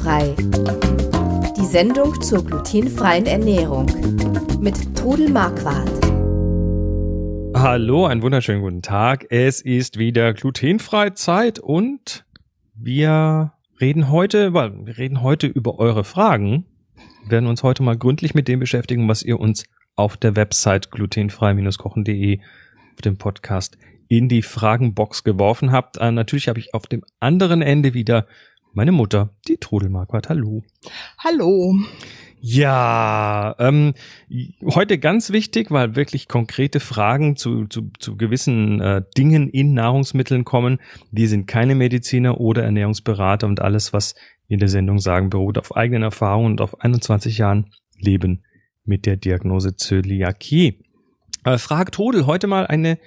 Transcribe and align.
Glutenfrei. 0.00 0.34
Die 1.56 1.66
Sendung 1.66 2.20
zur 2.22 2.44
glutenfreien 2.44 3.26
Ernährung 3.26 3.86
mit 4.60 4.96
Trudel 4.96 5.28
Marquardt. 5.28 5.90
Hallo, 7.54 8.06
einen 8.06 8.22
wunderschönen 8.22 8.62
guten 8.62 8.80
Tag. 8.82 9.26
Es 9.28 9.60
ist 9.60 9.98
wieder 9.98 10.32
glutenfrei 10.32 11.10
Zeit 11.10 11.58
und 11.58 12.24
wir 12.74 13.52
reden 13.78 14.10
heute, 14.10 14.54
wir 14.54 14.96
reden 14.96 15.22
heute 15.22 15.46
über 15.46 15.78
eure 15.78 16.04
Fragen. 16.04 16.64
Wir 17.24 17.32
werden 17.32 17.46
uns 17.46 17.62
heute 17.62 17.82
mal 17.82 17.98
gründlich 17.98 18.34
mit 18.34 18.48
dem 18.48 18.60
beschäftigen, 18.60 19.06
was 19.06 19.22
ihr 19.22 19.38
uns 19.38 19.64
auf 19.96 20.16
der 20.16 20.34
Website 20.34 20.90
glutenfrei-kochen.de 20.90 22.40
auf 22.94 23.00
dem 23.02 23.18
Podcast 23.18 23.76
in 24.08 24.28
die 24.28 24.42
Fragenbox 24.42 25.24
geworfen 25.24 25.72
habt. 25.72 25.98
Äh, 25.98 26.10
natürlich 26.10 26.48
habe 26.48 26.58
ich 26.58 26.72
auf 26.74 26.86
dem 26.86 27.04
anderen 27.20 27.60
Ende 27.60 27.92
wieder 27.92 28.26
meine 28.72 28.92
Mutter, 28.92 29.30
die 29.48 29.56
Trudelmarquardt. 29.56 30.28
Hallo. 30.28 30.62
Hallo. 31.18 31.74
Ja, 32.42 33.54
ähm, 33.58 33.92
heute 34.64 34.98
ganz 34.98 35.30
wichtig, 35.30 35.70
weil 35.70 35.94
wirklich 35.94 36.26
konkrete 36.26 36.80
Fragen 36.80 37.36
zu, 37.36 37.66
zu, 37.66 37.90
zu 37.98 38.16
gewissen 38.16 38.80
äh, 38.80 39.02
Dingen 39.16 39.50
in 39.50 39.74
Nahrungsmitteln 39.74 40.44
kommen. 40.44 40.78
Wir 41.10 41.28
sind 41.28 41.46
keine 41.46 41.74
Mediziner 41.74 42.40
oder 42.40 42.62
Ernährungsberater 42.64 43.46
und 43.46 43.60
alles, 43.60 43.92
was 43.92 44.14
wir 44.46 44.54
in 44.54 44.60
der 44.60 44.70
Sendung 44.70 45.00
sagen, 45.00 45.28
beruht 45.28 45.58
auf 45.58 45.76
eigenen 45.76 46.04
Erfahrungen 46.04 46.52
und 46.52 46.60
auf 46.62 46.80
21 46.80 47.36
Jahren 47.36 47.72
Leben 47.98 48.42
mit 48.84 49.04
der 49.04 49.16
Diagnose 49.16 49.76
Zöliakie. 49.76 50.82
Äh, 51.44 51.58
Frag 51.58 51.92
Trudel, 51.92 52.24
heute 52.24 52.46
mal 52.46 52.66
eine 52.66 52.98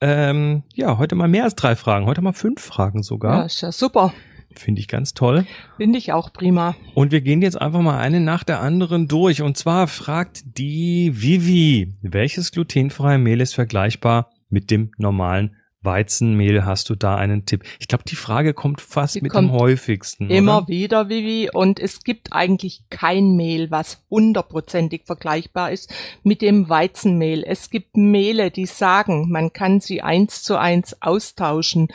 ähm, 0.00 0.64
ja, 0.74 0.98
heute 0.98 1.14
mal 1.14 1.28
mehr 1.28 1.44
als 1.44 1.54
drei 1.54 1.76
Fragen, 1.76 2.06
heute 2.06 2.20
mal 2.20 2.32
fünf 2.32 2.60
Fragen 2.60 3.02
sogar. 3.02 3.38
Ja, 3.38 3.44
ist 3.44 3.60
ja 3.60 3.72
super. 3.72 4.12
Finde 4.58 4.80
ich 4.80 4.88
ganz 4.88 5.14
toll. 5.14 5.46
Finde 5.76 5.98
ich 5.98 6.12
auch 6.12 6.32
prima. 6.32 6.74
Und 6.94 7.12
wir 7.12 7.20
gehen 7.20 7.42
jetzt 7.42 7.60
einfach 7.60 7.80
mal 7.80 7.98
eine 7.98 8.20
nach 8.20 8.44
der 8.44 8.60
anderen 8.60 9.08
durch. 9.08 9.42
Und 9.42 9.56
zwar 9.56 9.86
fragt 9.86 10.58
die 10.58 11.10
Vivi, 11.14 11.94
welches 12.02 12.52
glutenfreie 12.52 13.18
Mehl 13.18 13.40
ist 13.40 13.54
vergleichbar 13.54 14.30
mit 14.48 14.70
dem 14.70 14.92
normalen 14.98 15.56
Weizenmehl, 15.84 16.64
hast 16.64 16.88
du 16.90 16.94
da 16.94 17.16
einen 17.16 17.46
Tipp? 17.46 17.62
Ich 17.78 17.88
glaube, 17.88 18.04
die 18.04 18.16
Frage 18.16 18.54
kommt 18.54 18.80
fast 18.80 19.16
die 19.16 19.20
mit 19.20 19.32
kommt 19.32 19.50
am 19.50 19.56
häufigsten. 19.56 20.30
Immer 20.30 20.58
oder? 20.58 20.68
wieder, 20.68 21.08
Vivi. 21.08 21.50
Und 21.52 21.78
es 21.78 22.02
gibt 22.02 22.32
eigentlich 22.32 22.82
kein 22.90 23.36
Mehl, 23.36 23.70
was 23.70 24.04
hundertprozentig 24.10 25.02
vergleichbar 25.04 25.70
ist 25.70 25.92
mit 26.22 26.42
dem 26.42 26.68
Weizenmehl. 26.68 27.44
Es 27.46 27.70
gibt 27.70 27.96
Mehle, 27.96 28.50
die 28.50 28.66
sagen, 28.66 29.30
man 29.30 29.52
kann 29.52 29.80
sie 29.80 30.02
eins 30.02 30.42
zu 30.42 30.58
eins 30.58 31.00
austauschen. 31.02 31.88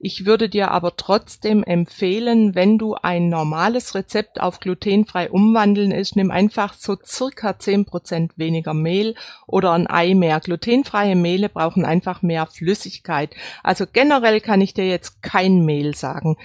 Ich 0.00 0.26
würde 0.26 0.48
dir 0.48 0.70
aber 0.70 0.94
trotzdem 0.94 1.64
empfehlen, 1.64 2.54
wenn 2.54 2.78
du 2.78 2.94
ein 2.94 3.28
normales 3.28 3.96
Rezept 3.96 4.40
auf 4.40 4.60
glutenfrei 4.60 5.28
umwandeln 5.28 5.90
ist, 5.90 6.14
nimm 6.14 6.30
einfach 6.30 6.74
so 6.74 6.96
circa 7.04 7.58
zehn 7.58 7.84
Prozent 7.84 8.32
weniger 8.36 8.74
Mehl 8.74 9.16
oder 9.48 9.72
ein 9.72 9.88
Ei 9.88 10.14
mehr. 10.14 10.38
Glutenfreie 10.38 11.16
Mehle 11.16 11.48
brauchen 11.48 11.84
einfach 11.84 12.22
mehr 12.22 12.46
Flüssigkeit. 12.46 13.34
Also 13.64 13.86
generell 13.92 14.40
kann 14.40 14.60
ich 14.60 14.72
dir 14.72 14.86
jetzt 14.86 15.20
kein 15.20 15.64
Mehl 15.64 15.96
sagen, 15.96 16.36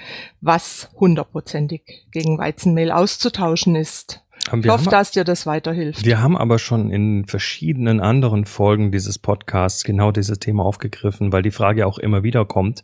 was 0.41 0.89
hundertprozentig 0.99 2.07
gegen 2.11 2.39
Weizenmehl 2.39 2.91
auszutauschen 2.91 3.75
ist. 3.75 4.21
Ich 4.51 4.67
hoffe, 4.67 4.89
dass 4.89 5.11
dir 5.11 5.23
das 5.23 5.45
weiterhilft. 5.45 6.03
Wir 6.05 6.23
haben 6.23 6.35
aber 6.35 6.57
schon 6.57 6.89
in 6.89 7.25
verschiedenen 7.27 7.99
anderen 7.99 8.45
Folgen 8.45 8.91
dieses 8.91 9.19
Podcasts 9.19 9.83
genau 9.83 10.11
dieses 10.11 10.39
Thema 10.39 10.65
aufgegriffen, 10.65 11.31
weil 11.31 11.43
die 11.43 11.51
Frage 11.51 11.85
auch 11.85 11.99
immer 11.99 12.23
wieder 12.23 12.45
kommt. 12.45 12.83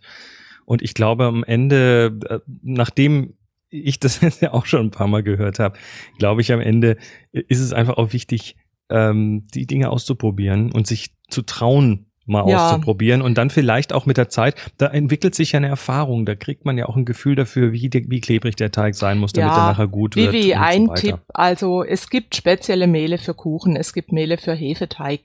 Und 0.70 0.84
ich 0.84 0.94
glaube, 0.94 1.26
am 1.26 1.44
Ende, 1.44 2.20
äh, 2.30 2.40
nachdem 2.62 3.34
ich 3.72 4.00
das 4.00 4.22
jetzt 4.22 4.44
ja 4.44 4.54
auch 4.54 4.68
schon 4.68 4.82
ein 4.82 4.92
paar 4.92 5.08
Mal 5.08 5.24
gehört 5.24 5.58
habe, 5.58 5.80
glaube 6.20 6.42
ich, 6.42 6.54
am 6.54 6.62
Ende 6.62 6.98
ist 7.32 7.60
es 7.60 7.74
einfach 7.74 7.98
auch 7.98 8.14
wichtig, 8.14 8.56
ähm, 8.92 9.48
die 9.52 9.66
Dinge 9.66 9.90
auszuprobieren 9.90 10.72
und 10.72 10.86
sich 10.86 11.16
zu 11.28 11.42
trauen, 11.42 12.06
mal 12.28 12.48
ja. 12.48 12.68
auszuprobieren 12.68 13.24
und 13.24 13.40
dann 13.40 13.50
vielleicht 13.50 13.94
auch 13.94 14.06
mit 14.06 14.18
der 14.18 14.30
Zeit, 14.30 14.54
da 14.78 14.86
entwickelt 14.86 15.34
sich 15.34 15.54
ja 15.54 15.58
eine 15.58 15.70
Erfahrung, 15.70 16.28
da 16.28 16.36
kriegt 16.36 16.66
man 16.66 16.78
ja 16.78 16.86
auch 16.86 16.96
ein 16.96 17.06
Gefühl 17.06 17.36
dafür, 17.36 17.74
wie, 17.74 17.90
wie 17.92 18.22
klebrig 18.22 18.56
der 18.56 18.70
Teig 18.70 18.94
sein 18.94 19.18
muss, 19.18 19.34
damit 19.34 19.50
ja, 19.50 19.58
er 19.58 19.72
nachher 19.72 19.88
gut 19.88 20.16
wird. 20.16 20.34
Wie 20.34 20.54
ein 20.54 20.86
so 20.86 20.94
Tipp, 20.94 21.18
also 21.30 21.84
es 21.84 22.12
gibt 22.12 22.36
spezielle 22.36 22.86
Mehle 22.86 23.18
für 23.18 23.34
Kuchen, 23.34 23.76
es 23.76 23.92
gibt 23.94 24.12
Mehle 24.12 24.38
für 24.38 24.54
Hefeteig 24.54 25.22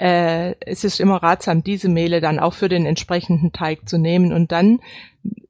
äh, 0.00 0.54
es 0.60 0.82
ist 0.82 0.98
immer 0.98 1.22
ratsam, 1.22 1.62
diese 1.62 1.90
Mehle 1.90 2.22
dann 2.22 2.38
auch 2.38 2.54
für 2.54 2.70
den 2.70 2.86
entsprechenden 2.86 3.52
Teig 3.52 3.86
zu 3.86 3.98
nehmen 3.98 4.32
und 4.32 4.50
dann 4.50 4.80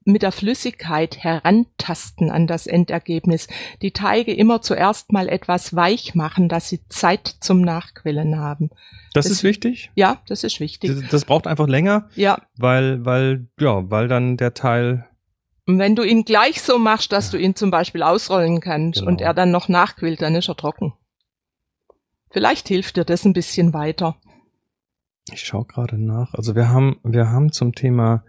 mit 0.05 0.23
der 0.23 0.33
Flüssigkeit 0.33 1.19
herantasten 1.23 2.31
an 2.31 2.49
das 2.49 2.67
Endergebnis. 2.67 3.47
Die 3.81 3.93
Teige 3.93 4.35
immer 4.35 4.61
zuerst 4.61 5.13
mal 5.13 5.29
etwas 5.29 5.77
weich 5.77 6.17
machen, 6.17 6.49
dass 6.49 6.69
sie 6.69 6.81
Zeit 6.89 7.37
zum 7.39 7.61
Nachquellen 7.61 8.39
haben. 8.39 8.71
Das, 9.15 9.27
das 9.27 9.33
ist 9.33 9.45
wichtig? 9.45 9.93
Ja, 9.95 10.21
das 10.27 10.43
ist 10.43 10.59
wichtig. 10.59 10.91
Das, 10.91 11.09
das, 11.11 11.25
braucht 11.27 11.47
einfach 11.47 11.69
länger. 11.69 12.09
Ja. 12.17 12.43
Weil, 12.57 13.05
weil, 13.05 13.47
ja, 13.61 13.89
weil 13.89 14.09
dann 14.09 14.37
der 14.37 14.55
Teil. 14.55 15.07
Und 15.67 15.79
wenn 15.79 15.95
du 15.95 16.03
ihn 16.03 16.25
gleich 16.25 16.61
so 16.61 16.81
machst, 16.81 17.13
dass 17.13 17.31
du 17.31 17.37
ihn 17.37 17.55
zum 17.55 17.71
Beispiel 17.71 18.03
ausrollen 18.03 18.61
kannst 18.61 18.99
genau. 18.99 19.13
und 19.13 19.21
er 19.21 19.35
dann 19.35 19.53
noch 19.53 19.69
nachquillt, 19.69 20.23
dann 20.23 20.35
ist 20.35 20.49
er 20.49 20.57
trocken. 20.57 20.93
Vielleicht 22.33 22.67
hilft 22.67 22.97
dir 22.97 23.05
das 23.05 23.25
ein 23.25 23.33
bisschen 23.33 23.73
weiter. 23.73 24.17
Ich 25.33 25.43
schaue 25.43 25.65
gerade 25.65 25.99
nach. 25.99 26.35
Also 26.35 26.55
wir 26.55 26.69
haben, 26.69 26.99
wir 27.05 27.31
haben 27.31 27.53
zum 27.53 27.75
Thema 27.75 28.25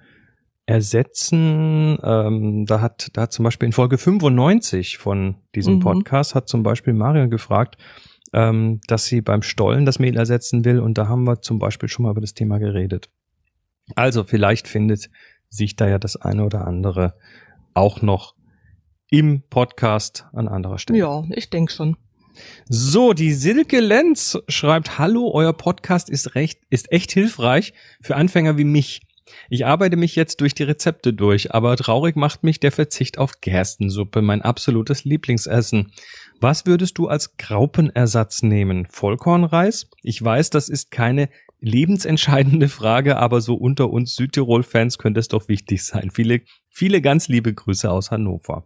Ersetzen, 0.65 1.97
ähm, 2.03 2.65
da 2.65 2.81
hat, 2.81 3.09
da 3.13 3.23
hat 3.23 3.33
zum 3.33 3.43
Beispiel 3.43 3.65
in 3.65 3.73
Folge 3.73 3.97
95 3.97 4.97
von 4.97 5.35
diesem 5.55 5.75
mhm. 5.75 5.79
Podcast 5.79 6.35
hat 6.35 6.47
zum 6.47 6.63
Beispiel 6.63 6.93
Marion 6.93 7.29
gefragt, 7.29 7.77
ähm, 8.31 8.79
dass 8.87 9.05
sie 9.05 9.21
beim 9.21 9.41
Stollen 9.41 9.85
das 9.85 9.99
Mehl 9.99 10.15
ersetzen 10.15 10.63
will 10.63 10.79
und 10.79 10.97
da 10.97 11.07
haben 11.07 11.25
wir 11.25 11.41
zum 11.41 11.59
Beispiel 11.59 11.89
schon 11.89 12.03
mal 12.03 12.11
über 12.11 12.21
das 12.21 12.33
Thema 12.33 12.59
geredet. 12.59 13.09
Also 13.95 14.23
vielleicht 14.23 14.67
findet 14.67 15.09
sich 15.49 15.75
da 15.75 15.89
ja 15.89 15.99
das 15.99 16.15
eine 16.15 16.45
oder 16.45 16.65
andere 16.65 17.15
auch 17.73 18.01
noch 18.01 18.35
im 19.09 19.41
Podcast 19.49 20.25
an 20.31 20.47
anderer 20.47 20.77
Stelle. 20.77 20.99
Ja, 20.99 21.23
ich 21.31 21.49
denke 21.49 21.73
schon. 21.73 21.97
So, 22.69 23.13
die 23.13 23.33
Silke 23.33 23.79
Lenz 23.79 24.37
schreibt, 24.47 24.97
hallo, 24.97 25.31
euer 25.33 25.53
Podcast 25.53 26.09
ist 26.09 26.35
recht, 26.35 26.59
ist 26.69 26.91
echt 26.91 27.11
hilfreich 27.11 27.73
für 28.01 28.15
Anfänger 28.15 28.57
wie 28.57 28.63
mich. 28.63 29.01
Ich 29.49 29.65
arbeite 29.65 29.97
mich 29.97 30.15
jetzt 30.15 30.41
durch 30.41 30.53
die 30.53 30.63
Rezepte 30.63 31.13
durch, 31.13 31.53
aber 31.53 31.75
traurig 31.77 32.15
macht 32.15 32.43
mich 32.43 32.59
der 32.59 32.71
Verzicht 32.71 33.17
auf 33.17 33.41
Gerstensuppe, 33.41 34.21
mein 34.21 34.41
absolutes 34.41 35.05
Lieblingsessen. 35.05 35.91
Was 36.39 36.65
würdest 36.65 36.97
du 36.97 37.07
als 37.07 37.37
Graupenersatz 37.37 38.43
nehmen? 38.43 38.87
Vollkornreis? 38.89 39.89
Ich 40.03 40.21
weiß, 40.21 40.49
das 40.49 40.69
ist 40.69 40.91
keine 40.91 41.29
lebensentscheidende 41.59 42.67
Frage, 42.67 43.17
aber 43.17 43.41
so 43.41 43.55
unter 43.55 43.91
uns 43.91 44.15
Südtirol-Fans 44.15 44.97
könnte 44.97 45.19
es 45.19 45.27
doch 45.27 45.47
wichtig 45.47 45.83
sein. 45.83 46.09
Viele, 46.11 46.41
viele 46.69 47.01
ganz 47.01 47.27
liebe 47.27 47.53
Grüße 47.53 47.89
aus 47.89 48.11
Hannover. 48.11 48.65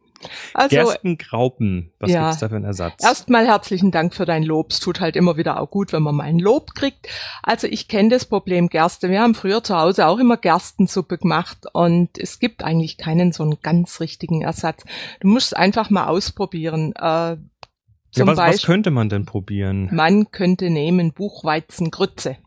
Also, 0.54 0.76
Gerstengraupen, 0.76 1.92
was 2.00 2.12
ja, 2.12 2.24
gibt's 2.24 2.40
da 2.40 2.50
für 2.50 2.56
einen 2.56 2.66
Ersatz? 2.66 3.04
Erstmal 3.04 3.46
herzlichen 3.46 3.92
Dank 3.92 4.14
für 4.14 4.26
dein 4.26 4.44
Lob. 4.44 4.72
Es 4.72 4.80
tut 4.80 5.00
halt 5.00 5.16
immer 5.16 5.38
wieder 5.38 5.60
auch 5.60 5.70
gut, 5.70 5.94
wenn 5.94 6.04
man 6.04 6.16
mal 6.16 6.24
ein 6.24 6.40
Lob 6.40 6.74
kriegt. 6.76 7.08
Also 7.44 7.68
ich 7.68 7.88
kenne 7.88 8.10
das 8.10 8.26
Problem 8.26 8.70
Gerste. 8.70 9.10
Wir 9.10 9.22
haben 9.22 9.36
früher 9.36 9.64
zu 9.64 9.78
Hause 9.78 10.08
auch 10.08 10.20
immer 10.20 10.38
Gerstensuppe 10.38 11.18
gemacht 11.18 11.66
und 11.74 12.18
es 12.18 12.40
gibt 12.40 12.64
eigentlich 12.64 12.98
keinen 12.98 13.32
so 13.32 13.44
einen 13.44 13.58
ganz 13.62 14.00
richtigen 14.00 14.42
Ersatz. 14.42 14.84
Du 15.20 15.28
musst 15.28 15.56
einfach 15.56 15.90
mal 15.90 16.08
ausprobieren. 16.08 16.94
Äh, 16.96 17.38
ja, 18.18 18.26
was, 18.26 18.38
Beispiel, 18.38 18.60
was 18.60 18.66
könnte 18.66 18.92
man 18.92 19.10
denn 19.10 19.26
probieren? 19.26 19.90
Man 19.92 20.32
könnte 20.32 20.70
nehmen 20.70 21.12
Buchweizengrütze 21.12 22.38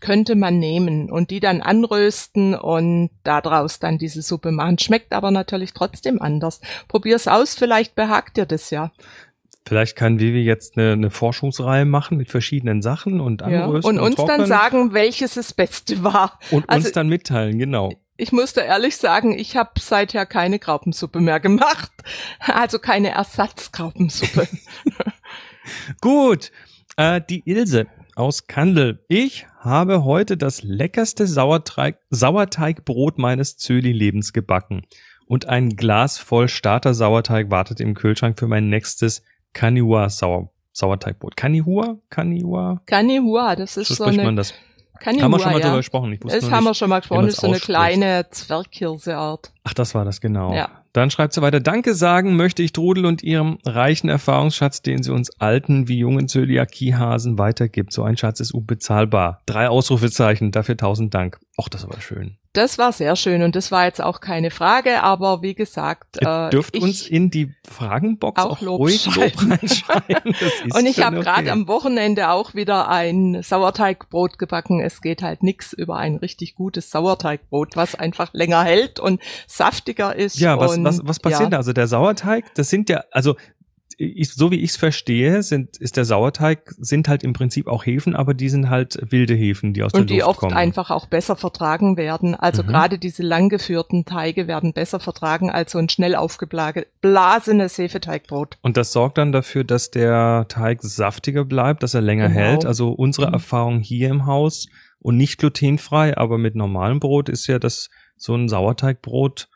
könnte 0.00 0.34
man 0.34 0.58
nehmen 0.58 1.10
und 1.10 1.30
die 1.30 1.40
dann 1.40 1.62
anrösten 1.62 2.54
und 2.54 3.10
daraus 3.24 3.78
dann 3.78 3.98
diese 3.98 4.22
Suppe 4.22 4.52
machen. 4.52 4.78
Schmeckt 4.78 5.12
aber 5.12 5.30
natürlich 5.30 5.72
trotzdem 5.72 6.20
anders. 6.20 6.60
Probier's 6.88 7.28
aus, 7.28 7.54
vielleicht 7.54 7.94
behagt 7.94 8.36
dir 8.36 8.46
das 8.46 8.70
ja. 8.70 8.92
Vielleicht 9.66 9.96
kann 9.96 10.20
Vivi 10.20 10.42
jetzt 10.42 10.78
eine, 10.78 10.92
eine 10.92 11.10
Forschungsreihe 11.10 11.84
machen 11.84 12.16
mit 12.16 12.30
verschiedenen 12.30 12.82
Sachen 12.82 13.20
und 13.20 13.42
anrösten. 13.42 13.96
Ja, 13.96 14.00
und 14.02 14.06
uns 14.06 14.16
und 14.16 14.28
dann 14.28 14.46
sagen, 14.46 14.92
welches 14.92 15.34
das 15.34 15.52
Beste 15.52 16.04
war. 16.04 16.38
Und 16.52 16.70
also, 16.70 16.86
uns 16.86 16.92
dann 16.92 17.08
mitteilen, 17.08 17.58
genau. 17.58 17.92
Ich 18.16 18.30
musste 18.30 18.60
ehrlich 18.60 18.96
sagen, 18.96 19.36
ich 19.36 19.56
habe 19.56 19.72
seither 19.80 20.24
keine 20.24 20.58
Graupensuppe 20.58 21.20
mehr 21.20 21.40
gemacht. 21.40 21.90
Also 22.38 22.78
keine 22.78 23.10
Ersatzgraupensuppe. 23.10 24.46
Gut. 26.00 26.52
Äh, 26.96 27.20
die 27.28 27.42
Ilse 27.44 27.88
aus 28.16 28.46
Kandel. 28.46 29.04
Ich 29.08 29.46
habe 29.60 30.04
heute 30.04 30.36
das 30.36 30.62
leckerste 30.62 31.26
Sauerteig, 31.26 31.98
Sauerteigbrot 32.10 33.18
meines 33.18 33.58
Zöli-Lebens 33.58 34.32
gebacken. 34.32 34.82
Und 35.26 35.46
ein 35.46 35.76
Glas 35.76 36.18
voll 36.18 36.48
Starter-Sauerteig 36.48 37.50
wartet 37.50 37.80
im 37.80 37.94
Kühlschrank 37.94 38.38
für 38.38 38.48
mein 38.48 38.68
nächstes 38.68 39.22
Kanihua 39.52 40.08
Sauer 40.08 40.50
Sauerteigbrot. 40.72 41.36
Kanihua? 41.36 41.98
Kanihua? 42.10 42.82
Kanihua, 42.84 43.56
das 43.56 43.78
ist 43.78 43.88
so, 43.88 43.94
so 43.94 44.04
eine... 44.04 44.24
Man 44.24 44.36
das? 44.36 44.52
Kanihua, 45.00 45.24
haben 45.24 45.30
wir 45.32 45.38
schon 45.40 45.52
mal 45.52 45.60
ja. 45.60 45.66
drüber 45.66 45.76
gesprochen. 45.78 46.12
Ich 46.12 46.22
wusste 46.22 46.40
das 46.40 46.50
haben 46.50 46.64
wir 46.64 46.74
schon 46.74 46.88
mal 46.88 47.00
gesprochen. 47.00 47.26
Das 47.26 47.34
ist 47.34 47.40
so 47.40 47.46
eine 47.46 47.58
kleine 47.58 48.26
Zwerghirseart. 48.30 49.52
Ach, 49.64 49.74
das 49.74 49.94
war 49.94 50.04
das, 50.04 50.20
genau. 50.20 50.54
Ja. 50.54 50.70
Dann 50.92 51.10
schreibt 51.10 51.34
sie 51.34 51.42
weiter, 51.42 51.60
danke 51.60 51.94
sagen 51.94 52.36
möchte 52.36 52.62
ich 52.62 52.72
Trudel 52.72 53.04
und 53.04 53.22
ihrem 53.22 53.58
reichen 53.66 54.08
Erfahrungsschatz, 54.08 54.80
den 54.80 55.02
sie 55.02 55.12
uns 55.12 55.30
alten 55.38 55.88
wie 55.88 55.98
jungen 55.98 56.26
Zöliakiehasen 56.26 57.38
weitergibt. 57.38 57.92
So 57.92 58.02
ein 58.02 58.16
Schatz 58.16 58.40
ist 58.40 58.52
unbezahlbar. 58.52 59.42
Drei 59.44 59.68
Ausrufezeichen, 59.68 60.52
dafür 60.52 60.78
tausend 60.78 61.12
Dank. 61.12 61.38
Och, 61.58 61.68
das 61.68 61.86
war 61.86 62.00
schön. 62.00 62.38
Das 62.56 62.78
war 62.78 62.92
sehr 62.92 63.16
schön 63.16 63.42
und 63.42 63.54
das 63.54 63.70
war 63.70 63.84
jetzt 63.84 64.02
auch 64.02 64.20
keine 64.20 64.50
Frage, 64.50 65.02
aber 65.02 65.42
wie 65.42 65.54
gesagt, 65.54 66.16
Ihr 66.20 66.46
äh, 66.46 66.50
dürft 66.50 66.74
ich, 66.74 66.82
uns 66.82 67.06
in 67.06 67.30
die 67.30 67.54
Fragenbox 67.68 68.42
auch 68.42 68.56
auch, 68.56 68.60
Lob 68.62 68.80
ruhig 68.80 69.04
Lob 69.06 69.14
schreiben. 69.14 69.52
reinschreiben. 69.60 70.32
Das 70.40 70.52
ist 70.64 70.74
und 70.74 70.86
ich 70.86 71.02
habe 71.02 71.16
okay. 71.16 71.24
gerade 71.24 71.52
am 71.52 71.68
Wochenende 71.68 72.30
auch 72.30 72.54
wieder 72.54 72.88
ein 72.88 73.42
Sauerteigbrot 73.42 74.38
gebacken. 74.38 74.80
Es 74.80 75.02
geht 75.02 75.22
halt 75.22 75.42
nix 75.42 75.72
über 75.72 75.96
ein 75.96 76.16
richtig 76.16 76.54
gutes 76.54 76.90
Sauerteigbrot, 76.90 77.76
was 77.76 77.94
einfach 77.94 78.32
länger 78.32 78.64
hält 78.64 79.00
und 79.00 79.20
saftiger 79.46 80.16
ist. 80.16 80.38
Ja, 80.38 80.58
was, 80.58 80.76
und, 80.76 80.84
was, 80.84 81.00
was 81.04 81.20
passiert 81.20 81.42
ja, 81.42 81.50
da? 81.50 81.56
Also 81.58 81.74
der 81.74 81.88
Sauerteig, 81.88 82.54
das 82.54 82.70
sind 82.70 82.88
ja, 82.88 83.04
also 83.10 83.36
ich, 83.98 84.34
so 84.34 84.50
wie 84.50 84.56
ich 84.56 84.70
es 84.70 84.76
verstehe, 84.76 85.42
sind, 85.42 85.78
ist 85.78 85.96
der 85.96 86.04
Sauerteig, 86.04 86.74
sind 86.78 87.08
halt 87.08 87.22
im 87.24 87.32
Prinzip 87.32 87.66
auch 87.66 87.86
Hefen, 87.86 88.14
aber 88.14 88.34
die 88.34 88.48
sind 88.50 88.68
halt 88.68 88.98
wilde 89.10 89.32
Hefen, 89.34 89.72
die 89.72 89.82
aus 89.82 89.92
Und 89.94 90.10
der 90.10 90.14
die 90.16 90.20
Luft 90.20 90.28
oft 90.28 90.40
kommen. 90.40 90.52
einfach 90.54 90.90
auch 90.90 91.06
besser 91.06 91.34
vertragen 91.36 91.96
werden. 91.96 92.34
Also 92.34 92.62
Mhm. 92.62 92.66
gerade 92.66 92.98
diese 92.98 93.22
langgeführten 93.22 94.04
Teige 94.04 94.46
werden 94.48 94.74
besser 94.74 95.00
vertragen 95.00 95.50
als 95.50 95.72
so 95.72 95.78
ein 95.78 95.88
schnell 95.88 96.14
aufgeblasenes 96.14 97.78
Hefeteigbrot. 97.78 98.58
Und 98.62 98.76
das 98.76 98.92
sorgt 98.92 99.18
dann 99.18 99.32
dafür, 99.32 99.64
dass 99.64 99.90
der 99.90 100.46
Teig 100.48 100.82
saftiger 100.82 101.44
bleibt, 101.44 101.82
dass 101.82 101.94
er 101.94 102.02
länger 102.02 102.28
Genau. 102.28 102.40
hält. 102.40 102.64
Also 102.66 102.90
unsere 102.90 103.28
Mhm. 103.28 103.34
Erfahrung 103.34 103.80
hier 103.80 104.10
im 104.10 104.26
Haus 104.26 104.68
und 104.98 105.16
nicht 105.16 105.38
glutenfrei, 105.38 106.16
aber 106.16 106.38
mit 106.38 106.54
normalem 106.54 107.00
Brot 107.00 107.28
ist 107.28 107.46
ja, 107.46 107.58
dass 107.58 107.88
so 108.16 108.34
ein 108.34 108.48
Sauerteigbrot, 108.48 109.48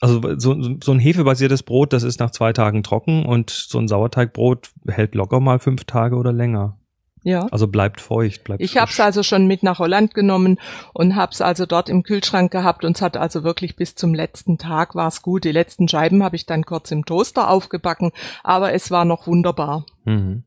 also 0.00 0.38
so, 0.38 0.56
so 0.82 0.92
ein 0.92 0.98
hefebasiertes 0.98 1.62
Brot, 1.62 1.92
das 1.92 2.02
ist 2.02 2.20
nach 2.20 2.30
zwei 2.30 2.52
Tagen 2.52 2.82
trocken 2.82 3.24
und 3.24 3.50
so 3.50 3.78
ein 3.78 3.88
Sauerteigbrot 3.88 4.70
hält 4.88 5.14
locker 5.14 5.40
mal 5.40 5.58
fünf 5.58 5.84
Tage 5.84 6.16
oder 6.16 6.32
länger. 6.32 6.76
Ja. 7.24 7.46
Also 7.52 7.68
bleibt 7.68 8.00
feucht, 8.00 8.42
bleibt 8.42 8.62
Ich 8.62 8.76
habe 8.76 8.90
es 8.90 8.98
also 8.98 9.22
schon 9.22 9.46
mit 9.46 9.62
nach 9.62 9.78
Holland 9.78 10.12
genommen 10.12 10.58
und 10.92 11.14
habe 11.14 11.32
es 11.32 11.40
also 11.40 11.66
dort 11.66 11.88
im 11.88 12.02
Kühlschrank 12.02 12.50
gehabt 12.50 12.84
und 12.84 12.96
es 12.96 13.02
hat 13.02 13.16
also 13.16 13.44
wirklich 13.44 13.76
bis 13.76 13.94
zum 13.94 14.12
letzten 14.12 14.58
Tag 14.58 14.96
war's 14.96 15.22
gut. 15.22 15.44
Die 15.44 15.52
letzten 15.52 15.86
Scheiben 15.86 16.24
habe 16.24 16.34
ich 16.34 16.46
dann 16.46 16.64
kurz 16.64 16.90
im 16.90 17.04
Toaster 17.04 17.48
aufgebacken, 17.48 18.10
aber 18.42 18.72
es 18.72 18.90
war 18.90 19.04
noch 19.04 19.28
wunderbar. 19.28 19.86
Mhm. 20.04 20.44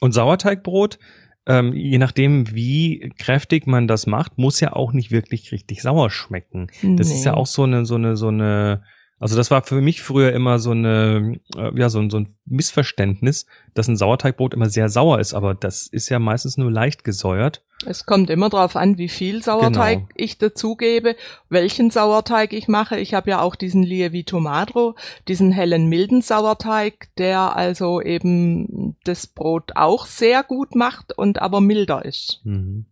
Und 0.00 0.12
Sauerteigbrot, 0.12 0.98
ähm, 1.46 1.72
je 1.74 1.98
nachdem, 1.98 2.54
wie 2.54 3.12
kräftig 3.18 3.66
man 3.66 3.88
das 3.88 4.06
macht, 4.06 4.38
muss 4.38 4.60
ja 4.60 4.72
auch 4.74 4.92
nicht 4.92 5.10
wirklich 5.10 5.50
richtig 5.52 5.82
sauer 5.82 6.10
schmecken. 6.10 6.68
Das 6.96 7.08
ist 7.10 7.24
ja 7.24 7.32
Nee. 7.32 7.38
auch 7.38 7.46
so 7.46 7.64
eine, 7.64 7.84
so 7.84 7.96
eine, 7.96 8.16
so 8.16 8.28
eine, 8.28 8.82
also 9.22 9.36
das 9.36 9.52
war 9.52 9.62
für 9.62 9.80
mich 9.80 10.02
früher 10.02 10.32
immer 10.32 10.58
so 10.58 10.72
eine, 10.72 11.38
äh, 11.56 11.70
ja, 11.78 11.88
so 11.88 12.00
ein, 12.00 12.10
so 12.10 12.18
ein 12.18 12.34
Missverständnis, 12.44 13.46
dass 13.72 13.86
ein 13.86 13.96
Sauerteigbrot 13.96 14.52
immer 14.52 14.68
sehr 14.68 14.88
sauer 14.88 15.20
ist, 15.20 15.32
aber 15.32 15.54
das 15.54 15.86
ist 15.86 16.08
ja 16.08 16.18
meistens 16.18 16.56
nur 16.58 16.72
leicht 16.72 17.04
gesäuert. 17.04 17.62
Es 17.86 18.04
kommt 18.04 18.30
immer 18.30 18.48
darauf 18.50 18.74
an, 18.74 18.98
wie 18.98 19.08
viel 19.08 19.40
Sauerteig 19.42 19.98
Genau. 19.98 20.08
ich 20.16 20.38
dazugebe, 20.38 21.14
welchen 21.48 21.90
Sauerteig 21.90 22.52
ich 22.52 22.66
mache. 22.66 22.98
Ich 22.98 23.14
habe 23.14 23.30
ja 23.30 23.40
auch 23.40 23.54
diesen 23.54 23.82
Lievito 23.84 24.40
Madro, 24.40 24.96
diesen 25.28 25.52
hellen 25.52 25.86
milden 25.88 26.20
Sauerteig, 26.20 27.08
der 27.16 27.56
also 27.56 28.00
eben 28.00 28.96
das 29.04 29.28
Brot 29.28 29.72
auch 29.76 30.06
sehr 30.06 30.42
gut 30.42 30.74
macht 30.74 31.16
und 31.16 31.40
aber 31.40 31.60
milder 31.60 32.04
ist. 32.04 32.40
Mhm. 32.44 32.86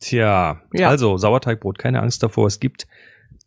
Tja, 0.00 0.62
Ja. 0.72 0.88
also 0.88 1.16
Sauerteigbrot, 1.18 1.78
keine 1.78 2.00
Angst 2.00 2.22
davor. 2.22 2.46
Es 2.46 2.60
gibt 2.60 2.86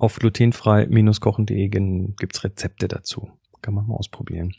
auf 0.01 0.15
glutenfrei-kochen.de 0.15 1.67
gibt's 1.67 2.43
Rezepte 2.43 2.87
dazu. 2.87 3.29
Kann 3.61 3.73
man 3.73 3.87
mal 3.87 3.95
ausprobieren. 3.95 4.53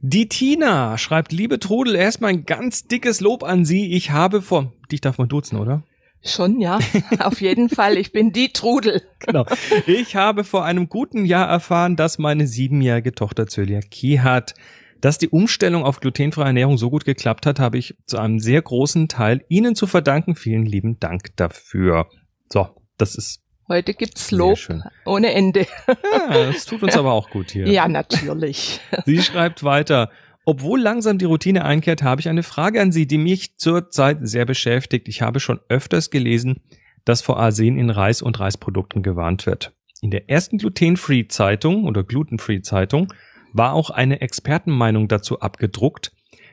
Die 0.00 0.28
Tina 0.28 0.98
schreibt, 0.98 1.32
liebe 1.32 1.58
Trudel, 1.58 1.94
erstmal 1.94 2.30
ein 2.30 2.44
ganz 2.44 2.86
dickes 2.86 3.20
Lob 3.20 3.42
an 3.42 3.64
Sie. 3.64 3.92
Ich 3.92 4.10
habe 4.10 4.42
vor, 4.42 4.72
dich 4.90 5.00
darf 5.00 5.18
man 5.18 5.28
duzen, 5.28 5.58
oder? 5.58 5.84
Schon, 6.22 6.60
ja, 6.60 6.78
auf 7.20 7.40
jeden 7.40 7.68
Fall. 7.68 7.96
Ich 7.96 8.12
bin 8.12 8.32
die 8.32 8.52
Trudel. 8.52 9.02
Genau. 9.20 9.46
Ich 9.86 10.16
habe 10.16 10.44
vor 10.44 10.64
einem 10.64 10.88
guten 10.88 11.24
Jahr 11.24 11.48
erfahren, 11.48 11.96
dass 11.96 12.18
meine 12.18 12.46
siebenjährige 12.46 13.12
Tochter 13.12 13.46
Zöliakie 13.46 14.20
hat. 14.20 14.54
Dass 15.00 15.18
die 15.18 15.28
Umstellung 15.28 15.84
auf 15.84 16.00
glutenfreie 16.00 16.46
Ernährung 16.46 16.78
so 16.78 16.90
gut 16.90 17.04
geklappt 17.04 17.46
hat, 17.46 17.60
habe 17.60 17.78
ich 17.78 17.96
zu 18.06 18.18
einem 18.18 18.38
sehr 18.38 18.60
großen 18.62 19.08
Teil 19.08 19.44
Ihnen 19.48 19.76
zu 19.76 19.86
verdanken. 19.86 20.34
Vielen 20.34 20.66
lieben 20.66 20.98
Dank 20.98 21.36
dafür. 21.36 22.06
So, 22.48 22.68
das 22.96 23.14
ist, 23.14 23.45
Heute 23.68 23.94
gibt's 23.94 24.30
Lob 24.30 24.58
ohne 25.04 25.32
Ende. 25.32 25.66
ja, 25.88 26.52
das 26.52 26.66
tut 26.66 26.82
uns 26.82 26.96
aber 26.96 27.12
auch 27.12 27.30
gut 27.30 27.50
hier. 27.50 27.66
Ja, 27.68 27.88
natürlich. 27.88 28.80
Sie 29.04 29.20
schreibt 29.22 29.64
weiter. 29.64 30.10
Obwohl 30.44 30.80
langsam 30.80 31.18
die 31.18 31.24
Routine 31.24 31.64
einkehrt, 31.64 32.04
habe 32.04 32.20
ich 32.20 32.28
eine 32.28 32.44
Frage 32.44 32.80
an 32.80 32.92
Sie, 32.92 33.08
die 33.08 33.18
mich 33.18 33.56
zurzeit 33.56 34.18
sehr 34.20 34.44
beschäftigt. 34.44 35.08
Ich 35.08 35.20
habe 35.20 35.40
schon 35.40 35.58
öfters 35.68 36.10
gelesen, 36.10 36.60
dass 37.04 37.20
vor 37.20 37.40
Arsen 37.40 37.76
in 37.76 37.90
Reis 37.90 38.22
und 38.22 38.38
Reisprodukten 38.38 39.02
gewarnt 39.02 39.46
wird. 39.46 39.72
In 40.00 40.12
der 40.12 40.30
ersten 40.30 40.58
Gluten-Free-Zeitung 40.58 41.84
oder 41.84 42.04
Gluten-Free-Zeitung 42.04 43.12
war 43.52 43.72
auch 43.72 43.90
eine 43.90 44.20
Expertenmeinung 44.20 45.08
dazu 45.08 45.40
abgedruckt. 45.40 46.12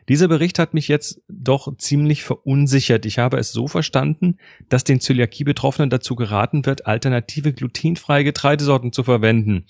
Dieser 0.10 0.28
Bericht 0.28 0.60
hat 0.60 0.74
mich 0.74 0.88
jetzt 0.88 1.22
doch 1.30 1.76
ziemlich 1.78 2.24
verunsichert. 2.24 3.06
Ich 3.06 3.20
habe 3.20 3.38
es 3.38 3.52
so 3.52 3.68
verstanden, 3.68 4.38
dass 4.70 4.84
den 4.84 5.00
Zöliakie-Betroffenen 5.00 5.90
dazu 5.90 6.16
geraten 6.16 6.66
wird, 6.66 6.86
alternative 6.86 7.54
glutenfreie 7.54 8.24
Getreidesorten 8.24 8.92
zu 8.92 9.04
verwenden. 9.04 9.66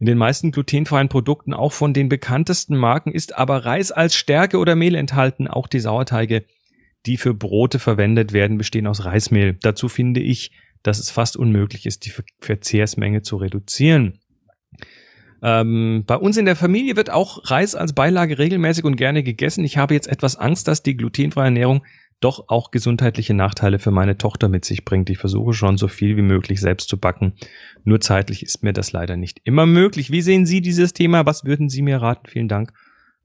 In 0.00 0.06
den 0.06 0.18
meisten 0.18 0.50
glutenfreien 0.50 1.08
Produkten, 1.08 1.54
auch 1.54 1.72
von 1.72 1.94
den 1.94 2.08
bekanntesten 2.08 2.76
Marken, 2.76 3.12
ist 3.12 3.36
aber 3.36 3.64
Reis 3.64 3.92
als 3.92 4.14
Stärke 4.14 4.58
oder 4.58 4.76
Mehl 4.76 4.94
enthalten. 4.94 5.48
Auch 5.48 5.66
die 5.68 5.80
Sauerteige, 5.80 6.44
die 7.06 7.16
für 7.16 7.34
Brote 7.34 7.78
verwendet 7.78 8.32
werden, 8.32 8.58
bestehen 8.58 8.86
aus 8.86 9.04
Reismehl. 9.04 9.56
Dazu 9.62 9.88
finde 9.88 10.20
ich, 10.20 10.50
dass 10.82 10.98
es 10.98 11.10
fast 11.10 11.36
unmöglich 11.36 11.86
ist, 11.86 12.04
die 12.04 12.10
Ver 12.10 12.24
Verzehrsmenge 12.40 13.22
zu 13.22 13.36
reduzieren. 13.36 14.20
Ähm, 15.44 16.04
bei 16.06 16.16
uns 16.16 16.38
in 16.38 16.46
der 16.46 16.56
Familie 16.56 16.96
wird 16.96 17.10
auch 17.10 17.50
Reis 17.50 17.74
als 17.74 17.92
Beilage 17.92 18.38
regelmäßig 18.38 18.84
und 18.84 18.96
gerne 18.96 19.22
gegessen. 19.22 19.62
Ich 19.62 19.76
habe 19.76 19.92
jetzt 19.92 20.08
etwas 20.08 20.36
Angst, 20.36 20.66
dass 20.66 20.82
die 20.82 20.96
glutenfreie 20.96 21.44
Ernährung 21.44 21.84
doch 22.20 22.48
auch 22.48 22.70
gesundheitliche 22.70 23.34
Nachteile 23.34 23.78
für 23.78 23.90
meine 23.90 24.16
Tochter 24.16 24.48
mit 24.48 24.64
sich 24.64 24.86
bringt. 24.86 25.10
Ich 25.10 25.18
versuche 25.18 25.52
schon 25.52 25.76
so 25.76 25.86
viel 25.86 26.16
wie 26.16 26.22
möglich 26.22 26.60
selbst 26.60 26.88
zu 26.88 26.98
backen. 26.98 27.34
Nur 27.84 28.00
zeitlich 28.00 28.42
ist 28.42 28.62
mir 28.62 28.72
das 28.72 28.92
leider 28.92 29.18
nicht 29.18 29.40
immer 29.44 29.66
möglich. 29.66 30.10
Wie 30.10 30.22
sehen 30.22 30.46
Sie 30.46 30.62
dieses 30.62 30.94
Thema? 30.94 31.26
Was 31.26 31.44
würden 31.44 31.68
Sie 31.68 31.82
mir 31.82 31.98
raten? 31.98 32.26
Vielen 32.26 32.48
Dank 32.48 32.72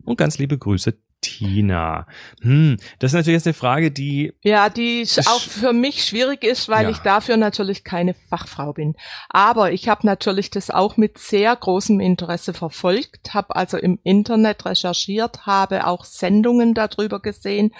und 0.03 0.17
ganz 0.17 0.37
liebe 0.37 0.57
Grüße, 0.57 0.97
Tina. 1.21 2.07
Hm, 2.41 2.77
das 2.99 3.11
ist 3.11 3.15
natürlich 3.15 3.35
jetzt 3.37 3.47
eine 3.47 3.53
Frage, 3.53 3.91
die 3.91 4.33
Ja, 4.41 4.69
die 4.69 5.05
auch 5.25 5.41
für 5.41 5.73
mich 5.73 6.05
schwierig 6.05 6.43
ist, 6.43 6.69
weil 6.69 6.83
Ja. 6.85 6.89
ich 6.89 6.99
dafür 6.99 7.37
natürlich 7.37 7.83
keine 7.83 8.15
Fachfrau 8.29 8.73
bin. 8.73 8.95
Aber 9.29 9.71
ich 9.71 9.89
habe 9.89 10.05
natürlich 10.05 10.49
das 10.49 10.69
auch 10.69 10.97
mit 10.97 11.17
sehr 11.17 11.55
großem 11.55 11.99
Interesse 11.99 12.53
verfolgt, 12.53 13.33
habe 13.33 13.55
also 13.55 13.77
im 13.77 13.99
Internet 14.03 14.65
recherchiert, 14.65 15.45
habe 15.45 15.87
auch 15.87 16.05
Sendungen 16.05 16.73
darüber 16.73 17.19
gesehen 17.19 17.73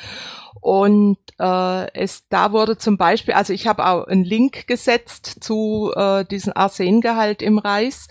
und 0.62 1.18
äh, 1.40 1.94
es 1.94 2.28
da 2.28 2.52
wurde 2.52 2.78
zum 2.78 2.98
Beispiel, 2.98 3.34
also 3.34 3.54
ich 3.54 3.68
habe 3.68 3.86
auch 3.86 4.08
einen 4.08 4.26
Link 4.26 4.68
gesetzt 4.68 5.38
zu 5.42 5.94
äh, 5.96 6.26
diesem 6.26 6.54
Arsengehalt 6.56 7.42
im 7.42 7.58
Reis. 7.58 8.08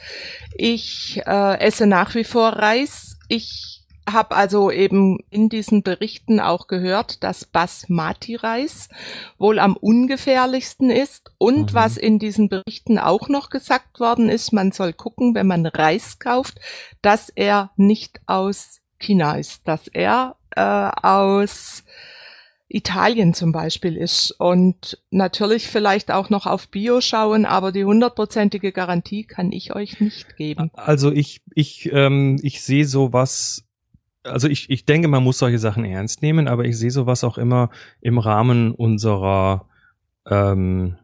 Ich 0.55 1.21
äh, 1.27 1.59
esse 1.61 1.87
nach 1.87 2.15
wie 2.15 2.25
vor 2.25 2.49
Reis. 2.55 3.19
Ich 3.29 3.78
habe 4.13 4.35
also 4.37 4.71
eben 4.71 5.19
in 5.31 5.49
diesen 5.49 5.83
Berichten 5.83 6.41
auch 6.41 6.67
gehört, 6.67 7.23
dass 7.25 7.45
Basmati-Reis 7.45 8.89
wohl 9.39 9.59
am 9.59 9.77
ungefährlichsten 9.77 10.91
ist. 10.91 11.31
Und 11.39 11.73
Mhm. 11.73 11.75
was 11.75 11.97
in 11.97 12.19
diesen 12.19 12.49
Berichten 12.49 12.99
auch 12.99 13.29
noch 13.29 13.51
gesagt 13.51 14.01
worden 14.01 14.29
ist, 14.29 14.53
man 14.53 14.73
soll 14.73 14.93
gucken, 14.93 15.35
wenn 15.35 15.47
man 15.47 15.67
Reis 15.67 16.19
kauft, 16.19 16.61
dass 17.03 17.29
er 17.29 17.71
nicht 17.77 18.21
aus 18.27 18.81
China 18.99 19.37
ist, 19.37 19.67
dass 19.69 19.89
er 19.89 20.37
äh, 20.57 20.61
aus 20.61 21.85
Italien 22.71 23.33
zum 23.33 23.51
Beispiel 23.53 23.97
ist 23.97 24.31
und 24.33 24.99
natürlich 25.11 25.69
vielleicht 25.69 26.11
auch 26.11 26.29
noch 26.29 26.45
auf 26.47 26.69
Bio 26.69 27.01
schauen, 27.01 27.47
aber 27.47 27.73
die 27.73 27.85
hundertprozentige 27.85 28.73
Garantie 28.73 29.25
kann 29.25 29.53
ich 29.53 29.75
euch 29.75 30.01
nicht 30.01 30.37
geben. 30.37 30.71
Also 30.75 31.11
ich, 31.11 31.41
ich, 31.55 31.91
ähm, 31.93 32.39
ich 32.43 32.63
sehe 32.63 32.85
sowas, 32.85 33.65
also 34.29 34.49
ich, 34.49 34.71
ich 34.71 34.85
denke, 34.85 35.09
man 35.09 35.25
muss 35.25 35.39
solche 35.39 35.59
Sachen 35.59 35.85
ernst 35.85 36.23
nehmen, 36.23 36.49
aber 36.49 36.65
ich 36.65 36.79
sehe 36.79 36.91
sowas 36.91 37.25
auch 37.25 37.39
immer 37.39 37.71
im 38.01 38.19
Rahmen 38.19 38.73
unserer, 38.73 39.67
ähm, 40.27 40.97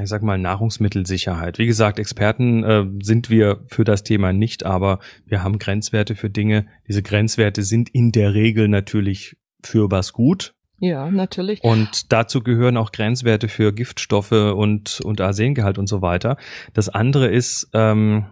ich 0.00 0.08
sag 0.08 0.22
mal, 0.22 0.38
Nahrungsmittelsicherheit. 0.38 1.58
Wie 1.58 1.66
gesagt, 1.66 1.98
Experten 1.98 2.64
äh, 2.64 2.86
sind 3.02 3.30
wir 3.30 3.64
für 3.68 3.84
das 3.84 4.02
Thema 4.02 4.32
nicht, 4.32 4.64
aber 4.64 4.98
wir 5.26 5.42
haben 5.42 5.58
Grenzwerte 5.58 6.14
für 6.14 6.30
Dinge. 6.30 6.66
Diese 6.86 7.02
Grenzwerte 7.02 7.62
sind 7.62 7.88
in 7.88 8.12
der 8.12 8.34
Regel 8.34 8.68
natürlich 8.68 9.36
für 9.62 9.90
was 9.90 10.12
gut. 10.12 10.54
Ja, 10.80 11.10
natürlich. 11.10 11.64
Und 11.64 12.12
dazu 12.12 12.40
gehören 12.40 12.76
auch 12.76 12.92
Grenzwerte 12.92 13.48
für 13.48 13.72
Giftstoffe 13.72 14.32
und, 14.32 15.00
und 15.00 15.20
Arsengehalt 15.20 15.76
und 15.78 15.88
so 15.88 16.02
weiter. 16.02 16.36
Das 16.72 16.88
andere 16.88 17.26
ist, 17.28 17.68
ähm, 17.72 18.26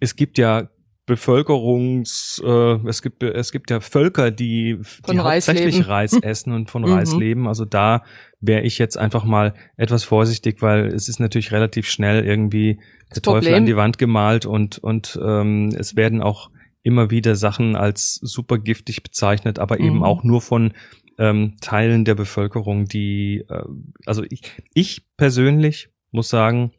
es 0.00 0.16
gibt 0.16 0.38
ja 0.38 0.70
Bevölkerungs, 1.06 2.42
äh, 2.44 2.88
es 2.88 3.02
gibt 3.02 3.22
es 3.22 3.52
gibt 3.52 3.70
ja 3.70 3.80
Völker, 3.80 4.30
die, 4.30 4.78
Von 4.82 5.14
die 5.16 5.18
Reis 5.20 5.46
hauptsächlich 5.48 5.76
leben. 5.78 5.86
Reis 5.88 6.12
essen 6.14 6.52
und 6.52 6.70
von 6.70 6.82
Mhm. 6.82 6.92
Reis 6.92 7.14
leben. 7.16 7.48
Also 7.48 7.64
da 7.64 8.04
wäre 8.40 8.62
ich 8.62 8.78
jetzt 8.78 8.96
einfach 8.96 9.24
mal 9.24 9.54
etwas 9.76 10.04
vorsichtig, 10.04 10.62
weil 10.62 10.86
es 10.86 11.08
ist 11.08 11.20
natürlich 11.20 11.52
relativ 11.52 11.88
schnell 11.88 12.24
irgendwie 12.24 12.78
Das 13.08 13.16
der 13.16 13.22
Teufel 13.22 13.40
Problem- 13.42 13.54
an 13.56 13.66
die 13.66 13.76
Wand 13.76 13.98
gemalt 13.98 14.46
und 14.46 14.78
und 14.78 15.18
ähm, 15.22 15.74
es 15.78 15.96
werden 15.96 16.22
auch 16.22 16.50
immer 16.82 17.10
wieder 17.10 17.34
Sachen 17.36 17.76
als 17.76 18.14
super 18.22 18.58
giftig 18.58 19.02
bezeichnet, 19.02 19.58
aber 19.58 19.80
eben 19.80 19.96
Mhm. 19.96 20.02
auch 20.02 20.22
nur 20.24 20.40
von 20.42 20.72
ähm, 21.18 21.54
Teilen 21.60 22.04
der 22.04 22.14
Bevölkerung, 22.16 22.86
die 22.86 23.44
äh, 23.48 23.62
also 24.04 24.24
ich 24.30 24.42
ich 24.74 25.04
persönlich 25.16 25.88
muss 26.10 26.28
sagen, 26.28 26.72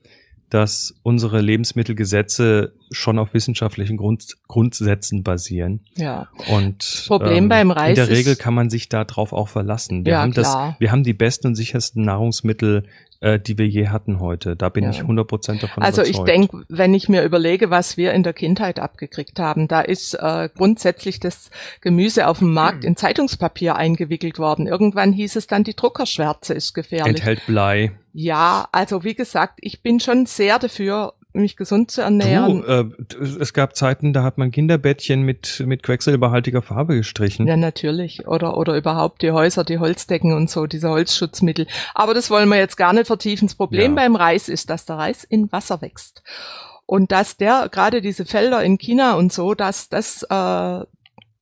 dass 0.50 0.94
unsere 1.04 1.42
Lebensmittelgesetze 1.42 2.74
schon 2.92 3.18
auf 3.18 3.34
wissenschaftlichen 3.34 3.98
Grund, 3.98 4.38
Grundsätzen 4.48 5.24
basieren. 5.24 5.82
Ja. 5.96 6.28
Und 6.50 7.06
Problem 7.08 7.50
beim 7.50 7.72
Reis 7.72 7.98
in 7.98 8.08
der 8.08 8.10
Regel 8.10 8.36
kann 8.36 8.54
man 8.54 8.70
sich 8.70 8.88
darauf 8.88 9.34
auch 9.34 9.50
verlassen. 9.50 10.06
Wir 10.06 10.14
Ja, 10.14 10.22
haben 10.22 10.34
klar. 10.34 10.72
das, 10.72 10.80
wir 10.80 10.92
haben 10.92 11.04
die 11.04 11.14
besten 11.14 11.48
und 11.48 11.56
sichersten 11.56 12.04
Nahrungsmittel, 12.06 12.84
äh, 13.22 13.39
die 13.39 13.57
wir 13.57 13.67
je 13.67 13.88
hatten 13.88 14.19
heute. 14.19 14.55
Da 14.55 14.69
bin 14.69 14.84
Ja. 14.86 14.89
ich 14.91 15.01
100 15.01 15.27
Prozent 15.27 15.63
davon 15.63 15.84
Also 15.84 16.01
ich 16.01 16.10
überzeugt. 16.17 16.27
denke, 16.29 16.65
wenn 16.69 16.93
ich 16.93 17.10
mir 17.10 17.24
überlege, 17.24 17.69
was 17.69 17.98
wir 17.98 18.13
in 18.13 18.24
der 18.24 18.34
Kindheit 18.34 18.79
abgekriegt 18.79 19.39
haben, 19.39 19.67
da 19.67 19.81
ist 19.81 20.13
äh, 20.15 20.50
grundsätzlich 20.55 21.19
das 21.19 21.50
Gemüse 21.81 22.27
auf 22.27 22.39
dem 22.39 22.53
Markt 22.53 22.84
Hm. 22.84 22.89
in 22.89 22.95
Zeitungspapier 22.98 23.75
eingewickelt 23.75 24.39
worden. 24.39 24.67
Irgendwann 24.67 25.13
hieß 25.13 25.36
es 25.36 25.48
dann, 25.48 25.63
die 25.63 25.75
Druckerschwärze 25.75 26.53
ist 26.53 26.74
gefährlich. 26.74 27.15
enthält 27.17 27.45
Blei. 27.45 27.91
Ja, 28.13 28.67
also 28.72 29.03
wie 29.03 29.15
gesagt, 29.15 29.60
ich 29.62 29.81
bin 29.81 30.00
schon 30.00 30.25
sehr 30.25 30.60
dafür, 30.60 31.13
mich 31.36 31.56
gesund 31.58 31.92
zu 31.92 32.01
ernähren. 32.01 32.62
Du, 32.62 33.18
äh, 33.18 33.24
es 33.39 33.54
gab 33.54 33.75
Zeiten, 33.75 34.13
da 34.13 34.24
hat 34.24 34.38
man 34.38 34.51
Kinderbettchen 34.51 35.22
mit 35.22 35.63
mit 35.65 35.84
quecksilberhaltiger 35.84 36.62
Farbe 36.62 36.96
gestrichen. 36.96 37.48
Ja, 37.48 37.58
natürlich. 37.58 38.27
Oder, 38.27 38.58
oder 38.58 38.75
überhaupt 38.75 39.22
die 39.22 39.32
Häuser, 39.32 39.63
die 39.63 39.80
Holzdecken 39.80 40.34
und 40.34 40.50
so, 40.50 40.65
diese 40.65 40.89
Holzschutzmittel. 40.89 41.68
Aber 41.94 42.13
das 42.13 42.30
wollen 42.30 42.50
wir 42.50 42.58
jetzt 42.58 42.77
gar 42.77 42.94
nicht 42.94 43.08
vertiefen. 43.08 43.48
Das 43.48 43.56
Problem 43.56 43.92
Ja. 43.92 44.04
beim 44.04 44.15
Reis 44.15 44.50
ist, 44.50 44.70
dass 44.70 44.86
der 44.86 44.98
Reis 44.98 45.24
in 45.24 45.51
Wasser 45.51 45.82
wächst. 45.82 46.24
Und 46.86 47.12
dass 47.12 47.38
der, 47.38 47.70
gerade 47.72 48.01
diese 48.01 48.25
Felder 48.25 48.63
in 48.63 48.77
China 48.77 49.15
und 49.15 49.34
so, 49.34 49.54
dass 49.56 49.89
das 49.89 50.24
äh, 50.24 50.80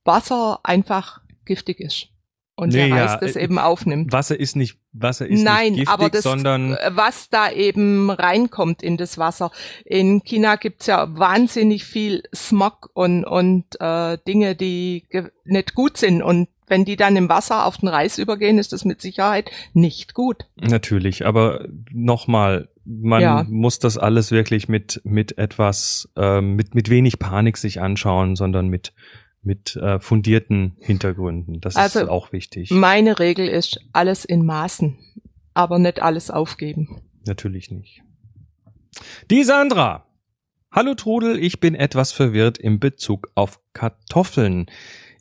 Wasser 0.04 0.60
einfach 0.62 1.20
giftig 1.44 1.80
ist. 1.80 2.08
Und 2.56 2.68
Nee, 2.68 2.76
der 2.76 2.86
ja, 2.88 3.06
Reis 3.06 3.20
das 3.20 3.36
äh, 3.36 3.42
eben 3.42 3.58
aufnimmt. 3.58 4.12
Wasser 4.12 4.38
ist 4.38 4.54
nicht 4.54 4.78
Wasser 4.92 5.26
ist 5.26 5.42
Nein, 5.42 5.72
nicht 5.72 5.80
giftig, 5.80 5.88
aber 5.92 6.08
das, 6.08 6.22
sondern 6.22 6.74
äh, 6.74 6.90
was 6.94 7.28
da 7.28 7.50
eben 7.50 8.10
reinkommt 8.10 8.80
in 8.82 8.96
das 8.96 9.18
Wasser. 9.18 9.50
In 9.84 10.22
China 10.22 10.54
gibt's 10.54 10.86
ja 10.86 11.08
wahnsinnig 11.18 11.84
viel 11.84 12.22
Smog 12.32 12.90
und, 12.94 13.24
und 13.24 13.64
äh, 13.80 14.18
Dinge, 14.26 14.54
die 14.54 15.04
nicht 15.44 15.74
gut 15.74 15.96
sind. 15.96 16.22
Und 16.22 16.48
wenn 16.68 16.84
die 16.84 16.94
dann 16.96 17.16
im 17.16 17.28
Wasser 17.28 17.66
auf 17.66 17.78
den 17.78 17.88
Reis 17.88 18.18
übergehen, 18.18 18.58
ist 18.58 18.72
das 18.72 18.84
mit 18.84 19.02
Sicherheit 19.02 19.50
nicht 19.72 20.14
gut. 20.14 20.44
Natürlich, 20.56 21.26
aber 21.26 21.66
nochmal, 21.92 22.68
man 22.84 23.20
Ja. 23.20 23.44
muss 23.48 23.80
das 23.80 23.98
alles 23.98 24.30
wirklich 24.30 24.68
mit 24.68 25.00
mit 25.04 25.38
etwas 25.38 26.08
ähm, 26.16 26.54
mit 26.54 26.74
mit 26.76 26.88
wenig 26.88 27.18
Panik 27.18 27.56
sich 27.56 27.80
anschauen, 27.80 28.36
sondern 28.36 28.68
mit 28.68 28.92
mit 29.44 29.76
äh, 29.76 30.00
fundierten 30.00 30.76
Hintergründen. 30.80 31.60
Das 31.60 31.76
Also, 31.76 32.00
ist 32.00 32.08
auch 32.08 32.32
wichtig. 32.32 32.70
Meine 32.70 33.18
Regel 33.18 33.48
ist 33.48 33.80
alles 33.92 34.24
in 34.24 34.44
Maßen, 34.44 34.98
aber 35.54 35.78
nicht 35.78 36.00
alles 36.02 36.30
aufgeben. 36.30 37.02
Natürlich 37.26 37.70
nicht. 37.70 38.02
Die 39.30 39.44
Sandra. 39.44 40.06
Hallo 40.70 40.94
Trudel, 40.94 41.38
ich 41.38 41.60
bin 41.60 41.74
etwas 41.76 42.10
verwirrt 42.12 42.58
in 42.58 42.80
Bezug 42.80 43.30
auf 43.36 43.60
Kartoffeln. 43.74 44.66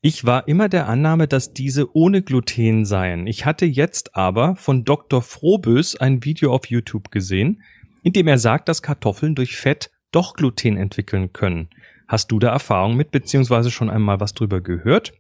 Ich 0.02 0.26
war 0.26 0.48
immer 0.48 0.68
der 0.68 0.90
Annahme, 0.90 1.28
dass 1.28 1.54
diese 1.54 1.96
ohne 1.96 2.24
Gluten 2.24 2.86
seien. 2.86 3.28
Ich 3.28 3.46
hatte 3.46 3.66
jetzt 3.66 4.16
aber 4.16 4.56
von 4.56 4.84
Dr. 4.84 5.22
Frohbös 5.22 5.96
ein 5.96 6.24
Video 6.26 6.54
auf 6.54 6.66
YouTube 6.66 7.12
gesehen, 7.12 7.62
in 8.02 8.14
dem 8.14 8.28
er 8.28 8.38
sagt, 8.40 8.68
dass 8.68 8.82
Kartoffeln 8.82 9.36
durch 9.36 9.56
Fett 9.56 9.92
doch 10.12 10.34
Gluten 10.34 10.76
entwickeln 10.76 11.32
können. 11.34 11.70
Hast 12.14 12.28
du 12.28 12.38
da 12.38 12.52
Erfahrung 12.52 12.96
mit, 12.96 13.10
beziehungsweise 13.10 13.72
schon 13.72 13.90
einmal 13.90 14.20
was 14.20 14.36
drüber 14.36 14.62
gehört? 14.62 15.14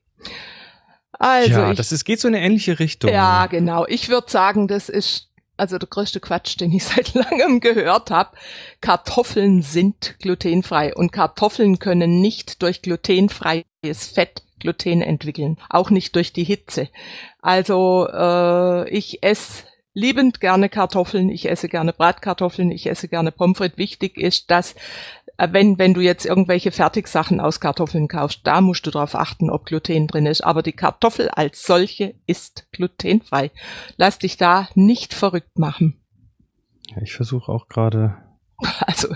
Also 1.14 1.50
ja, 1.50 1.72
ich, 1.72 1.78
das 1.78 1.92
ist, 1.92 2.06
geht 2.06 2.20
so 2.20 2.28
in 2.28 2.36
eine 2.36 2.46
ähnliche 2.46 2.78
Richtung. 2.78 3.10
ja, 3.10 3.48
genau. 3.48 3.88
Ich 3.88 4.10
würde 4.10 4.30
sagen, 4.30 4.68
das 4.68 4.90
ist 4.90 5.32
also 5.58 5.80
der 5.80 5.90
größte 5.90 6.20
Quatsch, 6.20 6.60
den 6.60 6.72
ich 6.72 6.84
seit 6.84 7.16
langem 7.16 7.62
gehört 7.62 8.12
habe. 8.12 8.38
Kartoffeln 8.80 9.64
sind 9.64 10.20
glutenfrei 10.20 10.94
und 10.94 11.12
Kartoffeln 11.12 11.80
können 11.80 12.22
nicht 12.22 12.62
durch 12.62 12.84
glutenfreies 12.84 13.64
Fett 14.14 14.44
Gluten 14.60 15.02
entwickeln, 15.02 15.58
auch 15.72 15.90
nicht 15.90 16.16
durch 16.16 16.32
die 16.32 16.44
Hitze. 16.44 16.90
Also 17.42 18.08
äh, 18.08 18.88
ich 18.92 19.24
esse 19.24 19.64
liebend 19.94 20.40
gerne 20.40 20.70
Kartoffeln, 20.70 21.30
ich 21.30 21.50
esse 21.50 21.70
gerne 21.70 21.94
Bratkartoffeln, 21.94 22.72
ich 22.72 22.88
esse 22.88 23.08
gerne 23.08 23.32
Pommes 23.32 23.58
frites. 23.58 23.78
Wichtig 23.78 24.18
ist, 24.18 24.50
dass 24.50 24.76
wenn, 25.38 25.78
wenn 25.78 25.94
du 25.94 26.02
jetzt 26.02 26.26
irgendwelche 26.26 26.72
Fertigsachen 26.72 27.40
aus 27.40 27.60
Kartoffeln 27.60 28.08
kaufst, 28.08 28.42
da 28.44 28.62
musst 28.62 28.86
du 28.86 28.92
darauf 28.92 29.16
achten, 29.16 29.50
ob 29.50 29.66
Gluten 29.66 30.08
drin 30.08 30.26
ist. 30.26 30.42
Aber 30.42 30.62
die 30.62 30.74
Kartoffel 30.74 31.30
als 31.30 31.64
solche 31.64 32.16
ist 32.28 32.68
glutenfrei. 32.72 33.52
Lass 33.98 34.20
dich 34.20 34.38
da 34.38 34.70
nicht 34.76 35.14
verrückt 35.14 35.58
machen. 35.58 36.00
Ja, 36.90 37.02
ich 37.02 37.14
versuche 37.14 37.52
auch 37.52 37.68
gerade 37.68 38.18
Also, 38.82 39.16